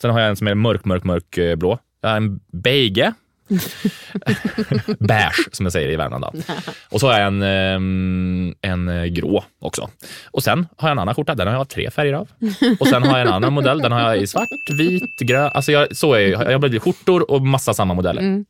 Sen 0.00 0.10
har 0.10 0.20
jag 0.20 0.28
en 0.28 0.36
som 0.36 0.46
är 0.46 0.54
mörk, 0.54 0.84
mörk, 0.84 1.04
mörk 1.04 1.38
eh, 1.38 1.56
blå. 1.56 1.78
Jag 2.00 2.08
har 2.08 2.16
en 2.16 2.40
beige. 2.52 3.12
Beige 4.98 5.48
som 5.52 5.66
jag 5.66 5.72
säger 5.72 5.88
i 5.88 5.96
Värmland. 5.96 6.44
Och 6.90 7.00
så 7.00 7.06
har 7.06 7.18
jag 7.18 7.26
en, 7.26 7.42
ehm, 7.42 8.54
en 8.60 8.88
eh, 8.88 9.04
grå 9.04 9.44
också. 9.60 9.90
Och 10.30 10.42
sen 10.42 10.66
har 10.76 10.88
jag 10.88 10.92
en 10.92 10.98
annan 10.98 11.14
skjorta, 11.14 11.34
den 11.34 11.46
har 11.46 11.54
jag 11.54 11.68
tre 11.68 11.90
färger 11.90 12.12
av. 12.12 12.28
Och 12.80 12.88
sen 12.88 13.02
har 13.02 13.18
jag 13.18 13.26
en 13.26 13.32
annan 13.32 13.52
modell, 13.52 13.78
den 13.78 13.92
har 13.92 14.00
jag 14.00 14.16
i 14.22 14.26
svart, 14.26 14.48
vit, 14.78 15.18
grön. 15.18 15.50
Alltså 15.54 15.72
jag, 15.72 15.96
så 15.96 16.12
är, 16.14 16.28
jag 16.28 16.52
har 16.52 16.58
blivit 16.58 16.82
skjortor 16.82 17.30
och 17.30 17.42
massa 17.42 17.74
samma 17.74 17.94
modeller. 17.94 18.44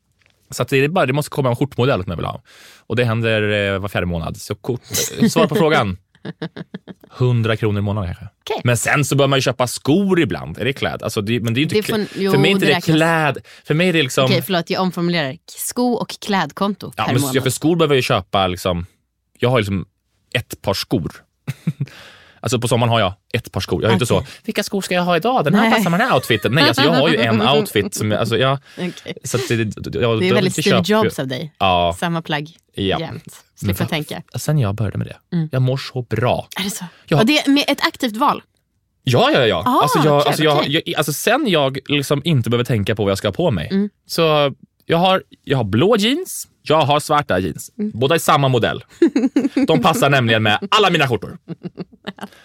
Så 0.50 0.64
det, 0.64 0.76
är 0.84 0.88
bara, 0.88 1.06
det 1.06 1.12
måste 1.12 1.30
komma 1.30 1.48
en 1.48 1.56
skjortmodell 1.56 2.02
som 2.02 2.10
jag 2.10 2.16
vill 2.16 2.26
ha. 2.26 2.42
Och 2.86 2.96
det 2.96 3.04
händer 3.04 3.72
eh, 3.74 3.78
var 3.78 3.88
fjärde 3.88 4.06
månad. 4.06 4.36
Så 4.36 4.54
kort, 4.54 4.84
svar 5.30 5.46
på 5.46 5.54
frågan. 5.54 5.98
100 7.18 7.56
kronor 7.56 7.78
i 7.78 7.82
månaden 7.82 8.14
kanske. 8.14 8.24
Okej. 8.40 8.60
Men 8.64 8.76
sen 8.76 9.04
så 9.04 9.16
bör 9.16 9.26
man 9.26 9.36
ju 9.36 9.40
köpa 9.40 9.66
skor 9.66 10.20
ibland. 10.20 10.58
Är 10.58 10.64
det 10.64 10.72
kläd? 10.72 11.02
Alltså 11.02 11.20
det, 11.20 11.40
men 11.40 11.54
det 11.54 11.60
är 11.60 11.62
inte 11.62 11.74
Det 11.74 11.82
får- 11.82 12.06
jo, 12.16 12.32
för 12.32 12.38
mig 12.38 12.50
är 12.50 12.54
inte 12.54 12.66
det 12.66 12.74
det, 12.74 12.80
kläd. 12.80 13.38
För 13.64 13.74
mig 13.74 13.88
är 13.88 13.92
det 13.92 14.02
liksom... 14.02 14.24
Okej, 14.24 14.42
förlåt, 14.42 14.70
jag 14.70 14.82
omformulerar. 14.82 15.36
Sko 15.46 15.92
och 15.92 16.08
klädkonto 16.20 16.92
ja, 16.96 17.04
per 17.04 17.12
men, 17.12 17.20
månad. 17.22 17.36
ja, 17.36 17.42
för 17.42 17.50
skor 17.50 17.76
behöver 17.76 17.94
jag 17.94 17.98
ju 17.98 18.02
köpa 18.02 18.46
liksom... 18.46 18.86
Jag 19.38 19.50
har 19.50 19.58
liksom 19.58 19.86
ett 20.34 20.62
par 20.62 20.74
skor. 20.74 21.12
Alltså 22.44 22.60
på 22.60 22.68
sommaren 22.68 22.90
har 22.90 23.00
jag 23.00 23.12
ett 23.34 23.52
par 23.52 23.60
skor. 23.60 23.82
Jag 23.82 23.88
är 23.88 23.92
inte 23.92 24.06
så, 24.06 24.26
vilka 24.44 24.62
skor 24.62 24.80
ska 24.80 24.94
jag 24.94 25.02
ha 25.02 25.16
idag? 25.16 25.44
Den 25.44 25.54
här 25.54 25.62
Nej. 25.62 25.72
passar 25.72 25.90
med 25.90 26.00
den 26.00 26.08
här 26.08 26.14
outfiten. 26.14 26.52
Nej, 26.52 26.64
alltså 26.64 26.82
jag 26.82 26.92
har 26.92 27.08
ju 27.08 27.16
en 27.16 27.42
outfit. 27.48 27.94
Som 27.94 28.10
jag, 28.10 28.20
alltså 28.20 28.36
jag, 28.36 28.58
Okej. 28.78 29.14
så 29.24 29.38
det, 29.48 29.54
jag, 29.54 29.82
Det 29.92 29.98
är 29.98 30.02
jag 30.02 30.34
väldigt 30.34 30.52
Steve 30.52 30.82
Jobs 30.86 31.18
av 31.18 31.26
dig. 31.28 31.54
Ja, 31.58 31.96
Samma 32.00 32.22
plagg 32.22 32.50
Ja. 32.74 33.00
jämt. 33.00 33.42
Slippa 33.54 33.76
Men 33.78 33.88
tänka. 33.88 34.22
sen 34.34 34.58
jag 34.58 34.74
började 34.74 34.98
med 34.98 35.06
det. 35.06 35.36
Mm. 35.36 35.48
Jag 35.52 35.62
mår 35.62 35.76
så 35.76 36.02
bra. 36.02 36.48
Är 36.60 36.64
det 36.64 36.70
så? 36.70 36.84
Ja. 37.06 37.20
Och 37.20 37.26
det 37.26 37.38
är 37.38 37.50
med 37.50 37.64
ett 37.68 37.86
aktivt 37.86 38.16
val? 38.16 38.42
Ja, 39.02 39.30
ja, 39.32 39.46
ja. 39.46 39.62
Ah, 39.66 39.82
alltså, 39.82 39.98
jag, 40.04 40.16
okej, 40.16 40.28
alltså, 40.28 40.42
jag, 40.44 40.58
okej. 40.58 40.82
jag, 40.86 40.96
alltså 40.96 41.12
sen 41.12 41.44
jag 41.48 41.78
liksom 41.88 42.22
inte 42.24 42.50
behöver 42.50 42.64
tänka 42.64 42.94
på 42.94 43.02
vad 43.04 43.10
jag 43.10 43.18
ska 43.18 43.28
ha 43.28 43.32
på 43.32 43.50
mig. 43.50 43.68
Mm. 43.70 43.90
Så 44.06 44.54
jag 44.86 44.98
har, 44.98 45.22
jag 45.44 45.56
har 45.56 45.64
blå 45.64 45.96
jeans, 45.96 46.48
jag 46.62 46.80
har 46.80 47.00
svarta 47.00 47.38
jeans. 47.38 47.70
Mm. 47.78 47.90
Båda 47.94 48.16
i 48.16 48.18
samma 48.18 48.48
modell. 48.48 48.84
De 49.66 49.82
passar 49.82 50.10
nämligen 50.10 50.42
med 50.42 50.58
alla 50.70 50.90
mina 50.90 51.08
skjortor. 51.08 51.38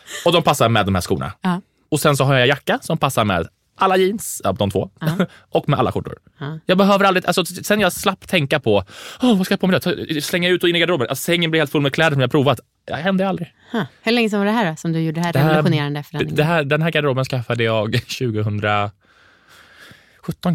Och 0.25 0.31
de 0.33 0.43
passar 0.43 0.69
med 0.69 0.85
de 0.85 0.95
här 0.95 1.01
skorna. 1.01 1.33
Ja. 1.41 1.61
Och 1.89 1.99
sen 1.99 2.17
så 2.17 2.23
har 2.23 2.35
jag 2.35 2.47
jacka 2.47 2.79
som 2.81 2.97
passar 2.97 3.25
med 3.25 3.47
alla 3.81 3.97
jeans, 3.97 4.41
ja, 4.43 4.51
de 4.51 4.69
två, 4.71 4.89
och 5.49 5.69
med 5.69 5.79
alla 5.79 5.91
skjortor. 5.91 6.17
Ja. 6.39 6.59
Jag 6.65 6.77
behöver 6.77 7.05
aldrig, 7.05 7.25
alltså, 7.25 7.45
sen 7.45 7.79
jag 7.79 7.93
slapp 7.93 8.27
tänka 8.27 8.59
på, 8.59 8.77
oh, 9.21 9.37
vad 9.37 9.45
ska 9.45 9.53
jag 9.53 9.59
på 9.59 9.67
mig 9.67 9.79
då? 9.83 10.21
Slänga 10.21 10.49
ut 10.49 10.63
och 10.63 10.69
in 10.69 10.75
i 10.75 10.79
garderoben. 10.79 11.07
Alltså, 11.09 11.23
sängen 11.23 11.51
blir 11.51 11.61
helt 11.61 11.71
full 11.71 11.81
med 11.81 11.93
kläder 11.93 12.11
som 12.11 12.21
jag 12.21 12.31
provat. 12.31 12.59
Det 12.85 12.93
hände 12.95 13.27
aldrig. 13.29 13.53
Huh. 13.71 13.83
Hur 14.01 14.11
länge 14.11 14.29
sedan 14.29 14.39
var 14.39 14.45
det 14.45 14.51
här 14.51 14.69
då, 14.69 14.75
som 14.75 14.91
du 14.93 14.99
gjorde 14.99 15.19
det 15.21 15.25
här 15.25 15.33
Det 15.33 15.39
här- 15.39 15.49
revolutionerande 15.49 16.03
förändringen? 16.03 16.35
det 16.35 16.43
här, 16.43 16.63
den 16.63 16.81
här 16.81 16.91
garderoben 16.91 17.25
skaffade 17.25 17.63
jag 17.63 17.93
2017 18.07 18.91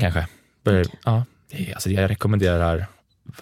kanske. 0.00 0.26
Började, 0.64 0.90
ja, 1.04 1.24
det 1.50 1.72
alltså, 1.74 1.90
jag 1.90 2.10
rekommenderar 2.10 2.86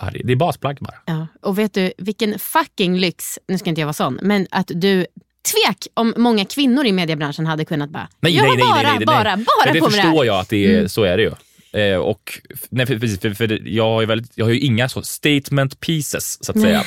varje, 0.00 0.22
det 0.24 0.32
är 0.32 0.36
basplagg 0.36 0.78
bara. 0.80 0.96
Ja. 1.04 1.26
Och 1.42 1.58
vet 1.58 1.74
du 1.74 1.92
vilken 1.98 2.38
fucking 2.38 2.98
lyx, 2.98 3.38
nu 3.48 3.58
ska 3.58 3.68
inte 3.68 3.80
jag 3.80 3.86
vara 3.86 3.92
sån, 3.92 4.18
men 4.22 4.46
att 4.50 4.70
du 4.74 5.06
tvek 5.42 5.86
om 5.94 6.14
många 6.16 6.44
kvinnor 6.44 6.86
i 6.86 6.92
mediebranschen 6.92 7.46
hade 7.46 7.64
kunnat 7.64 7.90
bara, 7.90 8.08
Nej, 8.20 8.36
jag 8.36 8.42
nej, 8.42 8.56
nej, 8.56 8.66
bara, 8.66 8.82
nej, 8.82 8.96
nej, 8.96 9.06
bara, 9.06 9.36
bara 9.36 9.72
det 9.72 9.80
på 9.80 9.88
mig 9.88 9.96
det 9.96 10.02
förstår 10.02 10.18
här. 10.18 10.24
jag 10.24 10.40
att 10.40 10.48
det 10.48 10.74
är, 10.74 10.86
så 10.88 11.02
är 11.02 11.16
det 11.16 11.22
ju. 11.22 11.32
Eh, 11.80 11.96
och, 11.98 12.40
nej, 12.68 12.86
för, 12.86 12.98
precis, 12.98 13.20
för, 13.20 13.34
för 13.34 13.68
jag, 13.68 13.84
har 13.84 14.00
ju 14.00 14.06
väldigt, 14.06 14.32
jag 14.34 14.44
har 14.44 14.52
ju 14.52 14.60
inga 14.60 14.88
så 14.88 15.02
statement 15.02 15.80
pieces 15.80 16.44
så 16.44 16.52
att 16.52 16.60
säga. 16.60 16.84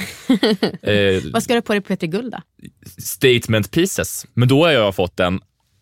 eh, 0.82 1.24
Vad 1.34 1.44
ska 1.44 1.54
du 1.56 1.62
på 1.62 1.74
dig 1.74 1.82
på 1.82 1.88
Peter 1.88 2.08
Guld 2.08 2.32
då? 2.32 2.42
statement 2.98 3.72
pieces. 3.72 4.26
Men 4.34 4.48
då 4.48 4.66
har 4.66 4.72
jag 4.72 4.96
fått 4.96 5.20
en 5.20 5.36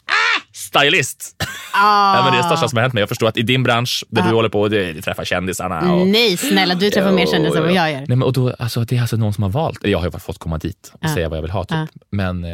ah, 0.06 0.42
stylist. 0.54 1.36
Ah. 1.74 2.16
Ja, 2.18 2.24
men 2.24 2.32
det 2.34 2.38
är 2.38 2.42
det 2.42 2.48
största 2.48 2.68
som 2.68 2.78
har 2.78 2.82
hänt 2.82 2.94
mig. 2.94 3.02
Jag 3.02 3.10
förstår 3.10 3.28
att 3.28 3.38
i 3.38 3.42
din 3.42 3.64
bransch 3.64 4.04
där 4.10 4.22
du 4.22 4.30
håller 4.30 4.50
på 4.50 4.62
och 4.62 4.70
du 4.70 5.02
träffar 5.02 5.26
kändisarna. 5.26 5.94
Och, 5.94 6.08
Nej 6.08 6.38
snälla, 6.38 6.76
du 6.76 6.90
träffar 6.90 7.12
mer 7.12 7.26
kändisar 7.26 7.58
än 7.58 7.64
vad 7.64 7.74
jag 7.74 7.92
gör. 7.92 7.98
Nej, 7.98 8.06
men, 8.08 8.24
och 8.24 8.34
då, 8.34 8.54
alltså, 8.60 8.84
det 8.84 8.98
är 8.98 9.02
alltså 9.02 9.18
någon 9.18 9.34
som 9.34 9.44
har 9.44 9.50
valt. 9.50 9.80
Jag 9.88 10.00
har 10.00 10.06
ju 10.06 10.12
fått 10.12 10.38
komma 10.38 10.58
dit 10.58 10.92
och 10.94 11.00
Ja. 11.04 11.14
säga 11.14 11.30
vad 11.30 11.38
jag 11.38 11.42
vill 11.42 11.52
ha. 11.52 11.64
Typ. 11.64 11.72
Ja. 11.78 11.88
Men 12.10 12.44
eh, 12.44 12.50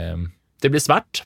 det 0.62 0.70
blir 0.70 0.80
svart. 0.82 1.24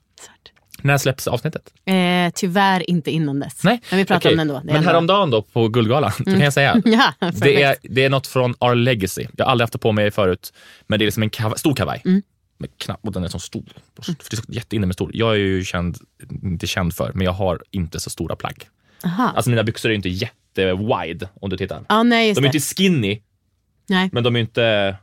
När 0.81 0.97
släpps 0.97 1.27
avsnittet? 1.27 1.61
Eh, 1.85 2.33
tyvärr 2.35 2.89
inte 2.89 3.11
innan 3.11 3.39
dess. 3.39 3.63
Nej. 3.63 3.81
Men 3.89 3.99
vi 3.99 4.05
pratar 4.05 4.29
Okej. 4.29 4.41
om. 4.41 4.47
Det 4.47 4.53
är 4.53 4.61
Men 4.63 4.75
ändå- 4.75 4.89
häromdagen 4.89 5.29
då 5.31 5.41
på 5.41 5.67
Guldgalan, 5.67 6.11
då 6.17 6.23
kan 6.31 6.39
jag 6.39 6.53
säga. 6.53 6.81
Ja, 6.85 7.13
det, 7.33 7.63
är, 7.63 7.75
det 7.81 8.03
är 8.05 8.09
något 8.09 8.27
från 8.27 8.55
Our 8.59 8.75
Legacy. 8.75 9.25
Jag 9.37 9.45
har 9.45 9.51
aldrig 9.51 9.63
haft 9.63 9.73
det 9.73 9.79
på 9.79 9.91
mig 9.91 10.11
förut. 10.11 10.53
Men 10.87 10.99
det 10.99 11.03
är 11.03 11.05
liksom 11.07 11.23
en 11.23 11.29
kavaj, 11.29 11.59
stor 11.59 11.75
kavaj. 11.75 12.01
Mm. 12.05 12.21
Med 12.63 12.77
knapp, 12.77 12.99
och 13.03 13.11
den 13.11 13.23
är 13.23 13.27
så 13.27 13.39
stor. 13.39 13.63
För 14.01 14.15
det 14.29 14.37
är 14.49 14.53
jätteinne 14.55 14.85
med 14.87 14.93
stor. 14.95 15.11
Jag 15.13 15.31
är 15.31 15.37
ju 15.37 15.63
känd, 15.63 15.97
inte 16.43 16.67
känd 16.67 16.93
för, 16.95 17.11
men 17.13 17.25
jag 17.25 17.31
har 17.31 17.63
inte 17.71 17.99
så 17.99 18.09
stora 18.09 18.35
plagg. 18.35 18.69
Aha. 19.05 19.31
Alltså 19.35 19.49
mina 19.49 19.63
byxor 19.63 19.89
är 19.91 19.95
inte 19.95 20.09
jättewide 20.09 21.29
om 21.41 21.49
du 21.49 21.57
tittar. 21.57 21.83
Ja, 21.89 22.03
nej, 22.03 22.33
De 22.33 22.37
är 22.39 22.41
det. 22.41 22.47
inte 22.57 22.59
skinny, 22.59 23.21
Nej. 23.89 24.09
men 24.13 24.23
de 24.23 24.35
är 24.35 24.39
inte, 24.39 24.95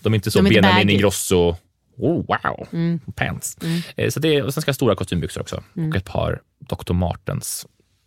de 0.00 0.12
är 0.12 0.16
inte 0.16 0.30
så 0.30 0.38
De 0.38 0.46
är 0.46 0.50
inte 0.50 0.60
Benjamin. 0.62 0.90
Ingrosso. 0.90 1.56
Oh, 1.96 2.26
wow, 2.26 2.68
Mm. 2.72 3.00
pants. 3.16 3.56
Eh, 3.96 4.10
Så 4.10 4.20
det 4.20 4.28
är, 4.36 4.42
och 4.42 4.54
sen 4.54 4.60
ska 4.62 4.68
jag 4.68 4.72
ha 4.72 4.76
stora 4.76 4.94
kostymbyxor 4.94 5.40
också. 5.40 5.62
Mm. 5.76 5.90
Och 5.90 5.96
ett 5.96 6.04
par 6.04 6.42
Dr. 6.58 6.92
Martens 6.92 7.66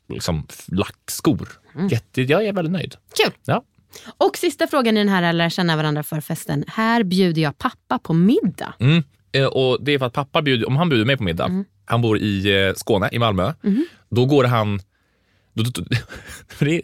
liksom, 0.09 0.47
lackskor. 0.67 1.49
Mm. 1.75 1.87
Jätte, 1.87 2.21
jag 2.21 2.45
är 2.45 2.53
väldigt 2.53 2.71
nöjd. 2.71 2.95
Kul. 3.23 3.33
Ja. 3.45 3.63
Och 4.17 4.37
sista 4.37 4.67
frågan 4.67 4.97
i 4.97 4.99
den 4.99 5.09
här 5.09 5.33
lär 5.33 5.49
känna 5.49 5.75
varandra 5.75 6.03
för 6.03 6.21
festen. 6.21 6.63
Här 6.67 7.03
bjuder 7.03 7.41
jag 7.41 7.57
pappa 7.57 7.99
på 7.99 8.13
middag. 8.13 8.73
Mm. 8.79 9.03
Eh, 9.33 9.45
Och 9.45 9.83
det 9.83 9.91
är 9.93 9.99
för 9.99 10.05
att 10.05 10.13
pappa 10.13 10.41
bjuder, 10.41 10.67
om 10.67 10.75
han 10.77 10.89
bjuder 10.89 11.05
mig 11.05 11.17
på 11.17 11.23
middag, 11.23 11.45
Mm. 11.45 11.65
han 11.85 12.01
bor 12.01 12.17
i 12.17 12.65
eh, 12.67 12.73
Skåne, 12.75 13.09
i 13.11 13.19
Malmö, 13.19 13.53
Mhm. 13.63 13.85
då 14.09 14.25
går 14.25 14.43
han 14.43 14.79
då, 15.53 15.63
då, 15.63 15.83
det, 16.65 16.81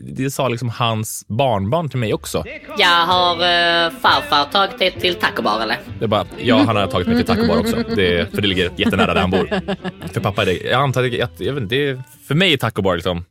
det 0.00 0.30
sa 0.30 0.48
liksom 0.48 0.68
hans 0.68 1.24
barnbarn 1.28 1.88
till 1.88 1.98
mig 1.98 2.14
också. 2.14 2.44
Jag 2.78 3.06
har 3.06 3.34
uh, 3.34 3.90
farfar 4.00 4.44
tagit 4.52 4.78
dig 4.78 4.90
till 5.00 5.14
taco 5.14 5.42
bar 5.42 5.60
eller? 5.60 5.78
Det 5.98 6.04
är 6.04 6.08
bara, 6.08 6.26
ja, 6.38 6.62
han 6.66 6.76
har 6.76 6.86
tagit 6.86 7.06
mig 7.08 7.16
till 7.16 7.26
taco 7.26 7.46
bar 7.48 7.58
också. 7.58 7.76
Det, 7.76 8.30
för 8.34 8.42
det 8.42 8.48
ligger 8.48 8.70
jättenära 8.76 9.14
där 9.14 9.20
han 9.20 9.30
bor. 9.30 9.46
För 10.12 10.20
pappa 10.20 10.42
är 10.42 10.46
det, 10.46 10.52
jag 10.56 10.80
antar 10.82 11.04
att, 11.04 11.12
jag, 11.12 11.28
jag 11.38 11.52
vet 11.54 11.62
inte, 11.62 11.74
det 11.74 11.88
är, 11.88 12.02
för 12.28 12.34
mig 12.34 12.52
är 12.52 12.56
taco 12.56 12.82
bar 12.82 12.94
liksom, 12.94 13.24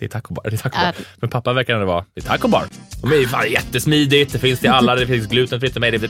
det 0.00 0.06
är 0.06 0.08
taco 0.08 0.34
bar. 0.34 0.42
Det 0.50 0.56
är 0.56 0.58
taco 0.58 0.76
bar. 0.78 0.94
Ja. 0.98 1.04
Men 1.16 1.30
pappa 1.30 1.52
verkar 1.52 1.78
det 1.78 1.84
vara, 1.84 2.04
det 2.14 2.20
är 2.20 2.24
taco 2.24 2.48
bar. 2.48 2.64
De 3.02 3.12
är 3.12 3.26
fan 3.26 3.50
jättesmidigt, 3.50 4.32
det 4.32 4.38
finns 4.38 4.60
till 4.60 4.70
alla, 4.70 4.94
det 4.94 5.06
finns 5.06 5.26
glutenfritt 5.26 5.72
till 5.72 5.80
mig. 5.80 5.90
Det, 5.90 6.08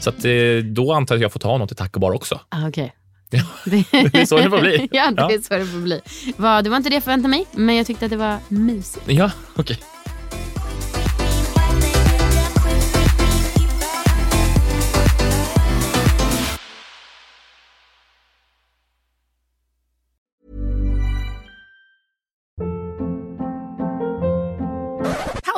så 0.00 0.10
att, 0.10 0.24
eh, 0.24 0.32
då 0.64 0.92
antar 0.92 1.14
jag 1.14 1.18
att 1.18 1.22
jag 1.22 1.32
får 1.32 1.40
ta 1.40 1.50
honom 1.50 1.68
till 1.68 1.76
taco 1.76 2.00
bar 2.00 2.12
också. 2.12 2.40
Ah. 2.48 2.70
Ja, 3.30 3.42
det 3.64 3.94
är 4.14 4.26
så 4.26 4.36
det 4.36 4.50
får 4.50 4.60
bli. 4.60 4.88
ja, 4.92 5.10
det 5.10 5.34
är 5.34 5.42
så 5.42 5.54
det 5.54 5.66
får 5.66 5.78
bli. 5.78 6.00
Va, 6.36 6.62
det 6.62 6.70
var 6.70 6.76
inte 6.76 6.88
det 6.90 6.94
jag 6.94 7.04
förväntade 7.04 7.28
mig, 7.28 7.46
men 7.52 7.76
jag 7.76 7.86
tyckte 7.86 8.04
att 8.04 8.10
det 8.10 8.16
var 8.16 8.38
mysigt. 8.48 9.04
Ja, 9.08 9.30
okej. 9.56 9.78